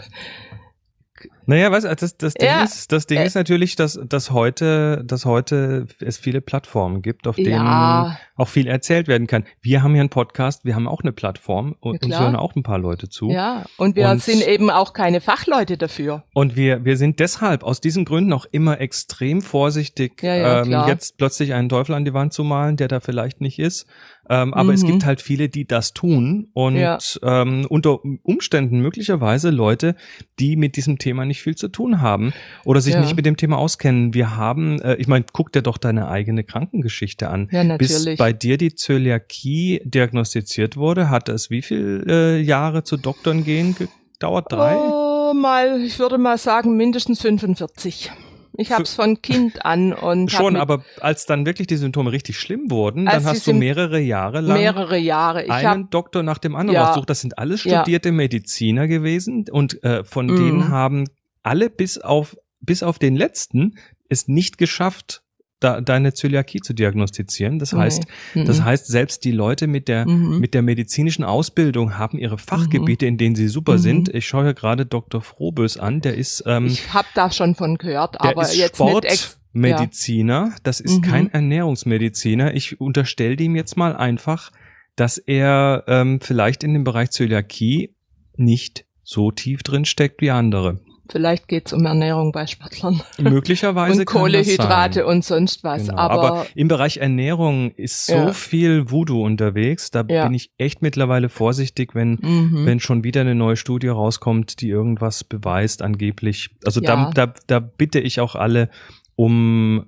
Naja, 1.49 1.71
was 1.71 1.83
das, 1.83 2.17
das 2.17 2.33
Ding 2.33 2.47
Ja, 2.47 2.63
ist, 2.63 2.91
das 2.91 3.07
Ding 3.07 3.19
äh, 3.19 3.25
ist 3.25 3.35
natürlich, 3.35 3.75
dass, 3.77 3.97
dass 4.05 4.31
heute, 4.31 5.01
dass 5.05 5.25
heute 5.25 5.87
es 6.01 6.17
viele 6.17 6.41
Plattformen 6.41 7.01
gibt, 7.01 7.25
auf 7.25 7.37
denen 7.37 7.51
ja, 7.51 8.17
auch 8.35 8.49
viel 8.49 8.67
erzählt 8.67 9.07
werden 9.07 9.27
kann. 9.27 9.45
Wir 9.61 9.81
haben 9.81 9.93
hier 9.93 10.01
einen 10.01 10.09
Podcast, 10.09 10.65
wir 10.65 10.75
haben 10.75 10.87
auch 10.89 11.01
eine 11.03 11.13
Plattform 11.13 11.75
und 11.79 12.03
Ja, 12.03 12.07
uns 12.07 12.19
hören 12.19 12.35
auch 12.35 12.55
ein 12.55 12.63
paar 12.63 12.77
Leute 12.79 13.07
zu. 13.09 13.29
ja. 13.31 13.63
Und 13.77 13.95
wir 13.95 14.09
Und- 14.09 14.21
sind 14.21 14.45
eben 14.45 14.69
auch 14.69 14.91
keine 14.91 15.21
Fachleute 15.21 15.77
dafür. 15.77 16.23
Und 16.33 16.55
wir, 16.57 16.83
wir 16.83 16.97
sind 16.97 17.19
deshalb 17.21 17.63
aus 17.63 17.79
diesen 17.79 18.03
Gründen 18.03 18.33
auch 18.33 18.45
immer 18.51 18.81
extrem 18.81 19.41
vorsichtig, 19.41 20.21
ähm, 20.23 20.69
jetzt 20.87 21.17
plötzlich 21.17 21.53
einen 21.53 21.69
Teufel 21.69 21.95
an 21.95 22.03
die 22.05 22.13
Wand 22.13 22.33
zu 22.33 22.43
malen, 22.43 22.75
der 22.75 22.89
da 22.89 22.99
vielleicht 22.99 23.39
nicht 23.39 23.57
ist. 23.57 23.87
Ähm, 24.29 24.53
aber 24.53 24.73
es 24.73 24.83
Mhm. 24.83 24.87
gibt 24.87 25.05
halt 25.05 25.21
viele, 25.21 25.47
die 25.47 25.65
das 25.65 25.93
tun 25.93 26.49
und 26.53 26.75
ähm, 27.23 27.65
unter 27.69 27.99
Umständen 28.23 28.81
möglicherweise 28.81 29.51
Leute, 29.51 29.95
die 30.39 30.57
mit 30.57 30.75
diesem 30.75 30.97
Thema 30.97 31.23
nicht 31.23 31.36
viel 31.41 31.55
zu 31.55 31.67
tun 31.69 32.01
haben 32.01 32.33
oder 32.65 32.81
sich 32.81 32.93
Ja. 32.95 32.99
nicht 33.01 33.15
mit 33.15 33.25
dem 33.25 33.37
Thema 33.37 33.57
auskennen. 33.57 34.13
Wir 34.13 34.35
haben, 34.35 34.81
äh, 34.81 34.95
ich 34.95 35.07
meine, 35.07 35.25
guck 35.33 35.51
dir 35.51 35.61
doch 35.61 35.77
deine 35.77 36.07
eigene 36.09 36.43
Krankengeschichte 36.43 37.29
an. 37.29 37.49
Ja, 37.51 37.63
Bis 37.77 37.91
natürlich. 37.93 38.19
bei 38.19 38.33
dir 38.33 38.57
die 38.57 38.75
Zöliakie 38.75 39.81
diagnostiziert 39.85 40.77
wurde, 40.77 41.09
hat 41.09 41.29
es 41.29 41.49
wie 41.49 41.61
viel 41.61 42.05
äh, 42.07 42.39
Jahre 42.39 42.83
zu 42.83 42.97
Doktoren 42.97 43.43
gehen 43.43 43.75
gedauert? 43.75 44.45
Drei? 44.51 44.75
Oh, 44.75 45.33
mal, 45.33 45.81
ich 45.81 45.99
würde 45.99 46.17
mal 46.17 46.37
sagen, 46.37 46.75
mindestens 46.77 47.21
45. 47.21 48.11
Ich 48.59 48.71
habe 48.71 48.83
es 48.83 48.95
von 48.95 49.21
Kind 49.21 49.63
an 49.65 49.93
und 49.93 50.33
hab 50.33 50.39
Schon, 50.41 50.55
aber 50.55 50.83
als 50.99 51.27
dann 51.27 51.45
wirklich 51.45 51.67
die 51.67 51.75
Symptome 51.77 52.11
richtig 52.11 52.39
schlimm 52.39 52.71
wurden, 52.71 53.05
dann 53.05 53.23
hast 53.23 53.45
du 53.45 53.53
mehrere 53.53 53.99
Jahre 53.99 54.41
lang 54.41 54.57
mehrere 54.57 54.97
Jahre. 54.97 55.43
Ich 55.43 55.51
einen 55.51 55.67
habe 55.67 55.83
Doktor 55.91 56.23
nach 56.23 56.39
dem 56.39 56.55
anderen 56.55 56.73
Ja. 56.75 56.85
ausgesucht. 56.87 57.07
Das 57.09 57.21
sind 57.21 57.37
alles 57.37 57.63
Ja. 57.65 57.81
studierte 57.81 58.11
Mediziner 58.11 58.87
gewesen 58.87 59.45
und 59.51 59.83
äh, 59.83 60.03
von 60.03 60.25
Mhm. 60.25 60.35
denen 60.37 60.69
haben 60.69 61.03
alle 61.47 61.69
bis 61.69 61.97
auf 61.97 62.35
bis 62.59 62.83
auf 62.83 62.99
den 62.99 63.15
letzten 63.15 63.75
es 64.09 64.27
nicht 64.27 64.57
geschafft, 64.57 65.21
da, 65.59 65.81
deine 65.81 66.13
Zöliakie 66.13 66.59
zu 66.61 66.73
diagnostizieren. 66.73 67.57
Das 67.59 67.73
heißt, 67.73 68.05
das 68.35 68.61
heißt, 68.63 68.85
selbst 68.87 69.23
die 69.25 69.31
Leute 69.31 69.65
mit 69.67 69.87
der 69.87 70.07
Mhm. 70.07 70.39
mit 70.39 70.53
der 70.53 70.61
medizinischen 70.61 71.23
Ausbildung 71.23 71.97
haben 71.97 72.17
ihre 72.19 72.37
Fachgebiete, 72.37 73.05
in 73.07 73.17
denen 73.17 73.35
sie 73.35 73.47
super 73.47 73.73
Mhm. 73.73 73.77
sind. 73.79 74.09
Ich 74.15 74.27
schaue 74.27 74.45
ja 74.45 74.51
gerade 74.53 74.85
Dr. 74.85 75.21
Frohbös 75.21 75.77
an, 75.77 76.01
der 76.01 76.15
ist 76.15 76.43
ähm, 76.45 76.67
ich 76.67 76.93
habe 76.93 77.07
da 77.15 77.31
schon 77.31 77.55
von 77.55 77.77
gehört, 77.77 78.21
aber 78.21 78.43
ist 78.43 78.55
jetzt 78.55 78.79
nicht 78.79 79.05
ex 79.05 79.37
Sportmediziner. 79.53 80.55
Das 80.63 80.79
ist 80.79 80.97
Mhm. 80.97 81.01
kein 81.01 81.31
Ernährungsmediziner. 81.33 82.53
Ich 82.53 82.79
unterstelle 82.79 83.35
dem 83.35 83.55
jetzt 83.55 83.77
mal 83.77 83.95
einfach, 83.95 84.51
dass 84.95 85.17
er 85.17 85.83
ähm, 85.87 86.19
vielleicht 86.21 86.63
in 86.63 86.73
dem 86.73 86.83
Bereich 86.83 87.11
Zöliakie 87.11 87.95
nicht 88.35 88.85
so 89.03 89.31
tief 89.31 89.63
drin 89.63 89.85
steckt 89.85 90.21
wie 90.21 90.31
andere. 90.31 90.79
Vielleicht 91.09 91.47
geht's 91.47 91.73
um 91.73 91.85
Ernährung 91.85 92.31
bei 92.31 92.47
Sportlern 92.47 93.01
Möglicherweise 93.17 93.99
und 94.01 94.05
Kohlehydrate 94.05 95.05
und 95.05 95.23
sonst 95.23 95.63
was. 95.63 95.87
Genau. 95.87 95.97
Aber, 95.97 96.13
Aber, 96.27 96.45
im 96.55 96.67
Bereich 96.67 96.97
Ernährung 96.97 97.71
ist 97.71 98.05
so 98.05 98.13
Ja. 98.13 98.33
viel 98.33 98.89
Voodoo 98.91 99.23
unterwegs. 99.23 99.91
Da 99.91 100.03
Ja. 100.07 100.25
bin 100.25 100.33
ich 100.33 100.51
echt 100.57 100.81
mittlerweile 100.81 101.29
vorsichtig, 101.29 101.95
wenn 101.95 102.19
mhm. 102.21 102.65
wenn 102.65 102.79
schon 102.79 103.03
wieder 103.03 103.21
eine 103.21 103.35
neue 103.35 103.55
Studie 103.55 103.87
rauskommt, 103.89 104.61
die 104.61 104.69
irgendwas 104.69 105.23
beweist 105.23 105.81
angeblich. 105.81 106.49
Also 106.65 106.81
Ja. 106.81 107.11
da, 107.13 107.25
da, 107.27 107.33
da 107.47 107.59
bitte 107.59 107.99
ich 107.99 108.19
auch 108.19 108.35
alle 108.35 108.69
um 109.15 109.85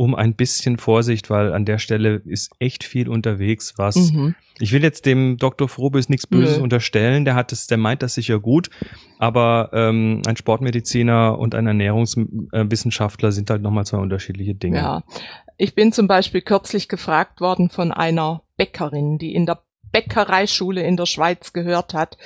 um 0.00 0.14
ein 0.14 0.32
bisschen 0.32 0.78
Vorsicht, 0.78 1.28
weil 1.28 1.52
an 1.52 1.66
der 1.66 1.76
Stelle 1.76 2.22
ist 2.24 2.52
echt 2.58 2.84
viel 2.84 3.06
unterwegs, 3.06 3.74
was 3.76 3.96
mhm. 3.96 4.34
ich 4.58 4.72
will 4.72 4.82
jetzt 4.82 5.04
dem 5.04 5.36
Dr. 5.36 5.68
Frobis 5.68 6.08
nichts 6.08 6.26
Böses 6.26 6.56
Nö. 6.56 6.62
unterstellen, 6.62 7.26
der 7.26 7.34
hat 7.34 7.52
es, 7.52 7.66
der 7.66 7.76
meint 7.76 8.00
das 8.00 8.14
sicher 8.14 8.40
gut, 8.40 8.70
aber 9.18 9.68
ähm, 9.74 10.22
ein 10.26 10.38
Sportmediziner 10.38 11.38
und 11.38 11.54
ein 11.54 11.66
Ernährungswissenschaftler 11.66 13.30
sind 13.30 13.50
halt 13.50 13.60
nochmal 13.60 13.84
zwei 13.84 13.98
unterschiedliche 13.98 14.54
Dinge. 14.54 14.78
Ja, 14.78 15.04
ich 15.58 15.74
bin 15.74 15.92
zum 15.92 16.08
Beispiel 16.08 16.40
kürzlich 16.40 16.88
gefragt 16.88 17.42
worden 17.42 17.68
von 17.68 17.92
einer 17.92 18.42
Bäckerin, 18.56 19.18
die 19.18 19.34
in 19.34 19.44
der 19.44 19.60
Bäckereischule 19.92 20.82
in 20.82 20.96
der 20.96 21.06
Schweiz 21.06 21.52
gehört 21.52 21.94
hat, 21.94 22.16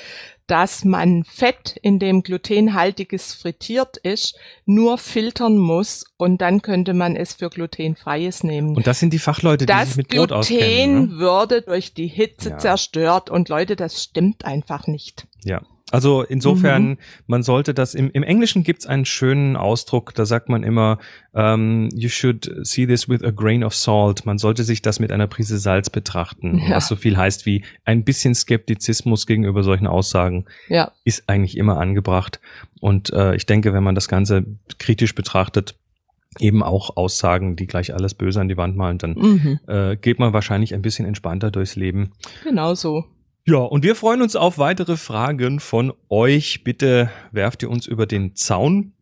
dass 0.46 0.84
man 0.84 1.24
Fett, 1.24 1.76
in 1.80 1.98
dem 1.98 2.22
glutenhaltiges 2.22 3.32
frittiert 3.32 3.96
ist, 3.96 4.36
nur 4.66 4.98
filtern 4.98 5.56
muss 5.56 6.04
und 6.18 6.42
dann 6.42 6.60
könnte 6.60 6.92
man 6.92 7.16
es 7.16 7.32
für 7.34 7.48
glutenfreies 7.48 8.44
nehmen. 8.44 8.76
Und 8.76 8.86
das 8.86 9.00
sind 9.00 9.12
die 9.12 9.18
Fachleute, 9.18 9.64
die 9.64 9.72
das 9.72 9.88
sich 9.88 9.96
mit 9.96 10.08
Brot 10.08 10.28
Gluten 10.28 10.34
auskennen. 10.34 10.96
Das 10.96 11.08
Gluten 11.08 11.18
würde 11.18 11.62
durch 11.62 11.94
die 11.94 12.08
Hitze 12.08 12.50
ja. 12.50 12.58
zerstört 12.58 13.30
und 13.30 13.48
Leute, 13.48 13.74
das 13.76 14.02
stimmt 14.02 14.44
einfach 14.44 14.86
nicht. 14.86 15.26
Ja, 15.44 15.62
also 15.94 16.22
insofern, 16.22 16.88
mhm. 16.88 16.98
man 17.28 17.44
sollte 17.44 17.72
das 17.72 17.94
im, 17.94 18.10
im 18.10 18.24
Englischen 18.24 18.64
gibt's 18.64 18.84
einen 18.84 19.04
schönen 19.04 19.54
Ausdruck, 19.54 20.12
da 20.12 20.26
sagt 20.26 20.48
man 20.48 20.64
immer, 20.64 20.98
um, 21.30 21.40
ähm, 21.40 21.88
you 21.94 22.08
should 22.08 22.50
see 22.64 22.84
this 22.84 23.08
with 23.08 23.22
a 23.22 23.30
grain 23.30 23.62
of 23.62 23.76
salt. 23.76 24.26
Man 24.26 24.38
sollte 24.38 24.64
sich 24.64 24.82
das 24.82 24.98
mit 24.98 25.12
einer 25.12 25.28
Prise 25.28 25.56
Salz 25.56 25.90
betrachten, 25.90 26.58
ja. 26.58 26.74
was 26.74 26.88
so 26.88 26.96
viel 26.96 27.16
heißt 27.16 27.46
wie 27.46 27.62
ein 27.84 28.02
bisschen 28.02 28.34
Skeptizismus 28.34 29.24
gegenüber 29.24 29.62
solchen 29.62 29.86
Aussagen 29.86 30.46
ja. 30.68 30.90
ist 31.04 31.28
eigentlich 31.28 31.56
immer 31.56 31.78
angebracht. 31.78 32.40
Und 32.80 33.12
äh, 33.12 33.36
ich 33.36 33.46
denke, 33.46 33.72
wenn 33.72 33.84
man 33.84 33.94
das 33.94 34.08
Ganze 34.08 34.44
kritisch 34.80 35.14
betrachtet, 35.14 35.76
eben 36.40 36.64
auch 36.64 36.96
Aussagen, 36.96 37.54
die 37.54 37.68
gleich 37.68 37.94
alles 37.94 38.14
böse 38.14 38.40
an 38.40 38.48
die 38.48 38.56
Wand 38.56 38.76
malen, 38.76 38.98
dann 38.98 39.12
mhm. 39.12 39.60
äh, 39.68 39.94
geht 39.94 40.18
man 40.18 40.32
wahrscheinlich 40.32 40.74
ein 40.74 40.82
bisschen 40.82 41.06
entspannter 41.06 41.52
durchs 41.52 41.76
Leben. 41.76 42.10
Genau 42.42 42.74
so. 42.74 43.04
Ja, 43.46 43.58
und 43.58 43.84
wir 43.84 43.94
freuen 43.94 44.22
uns 44.22 44.36
auf 44.36 44.56
weitere 44.56 44.96
Fragen 44.96 45.60
von 45.60 45.92
euch. 46.08 46.64
Bitte 46.64 47.10
werft 47.30 47.62
ihr 47.62 47.68
uns 47.68 47.86
über 47.86 48.06
den 48.06 48.34
Zaun. 48.34 48.94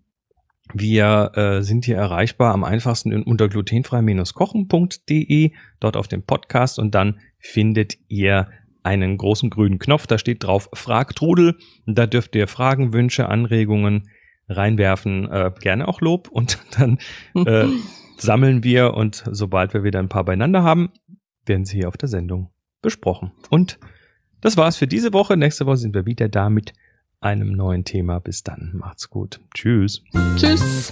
Wir 0.74 1.30
äh, 1.36 1.62
sind 1.62 1.84
hier 1.84 1.96
erreichbar 1.96 2.52
am 2.52 2.64
einfachsten 2.64 3.22
unter 3.22 3.48
glutenfrei-kochen.de, 3.48 5.52
dort 5.78 5.96
auf 5.96 6.08
dem 6.08 6.24
Podcast 6.24 6.80
und 6.80 6.92
dann 6.92 7.20
findet 7.38 7.98
ihr 8.08 8.48
einen 8.82 9.16
großen 9.16 9.48
grünen 9.48 9.78
Knopf, 9.78 10.08
da 10.08 10.18
steht 10.18 10.42
drauf 10.42 10.68
Frag 10.72 11.14
Trudel. 11.14 11.56
Da 11.86 12.08
dürft 12.08 12.34
ihr 12.34 12.48
Fragen, 12.48 12.92
Wünsche, 12.92 13.28
Anregungen 13.28 14.08
reinwerfen, 14.48 15.30
äh, 15.30 15.52
gerne 15.60 15.86
auch 15.86 16.00
Lob 16.00 16.28
und 16.28 16.58
dann 16.76 16.98
äh, 17.46 17.68
sammeln 18.16 18.64
wir 18.64 18.94
und 18.94 19.22
sobald 19.30 19.72
wir 19.72 19.84
wieder 19.84 20.00
ein 20.00 20.08
paar 20.08 20.24
beieinander 20.24 20.64
haben, 20.64 20.90
werden 21.46 21.64
sie 21.64 21.76
hier 21.76 21.86
auf 21.86 21.96
der 21.96 22.08
Sendung 22.08 22.50
besprochen. 22.80 23.30
Und 23.48 23.78
das 24.42 24.58
war's 24.58 24.76
für 24.76 24.86
diese 24.86 25.14
Woche. 25.14 25.36
Nächste 25.36 25.66
Woche 25.66 25.78
sind 25.78 25.94
wir 25.94 26.04
wieder 26.04 26.28
da 26.28 26.50
mit 26.50 26.74
einem 27.20 27.52
neuen 27.52 27.84
Thema. 27.84 28.18
Bis 28.18 28.42
dann. 28.42 28.72
Macht's 28.74 29.08
gut. 29.08 29.40
Tschüss. 29.54 30.02
Tschüss. 30.36 30.90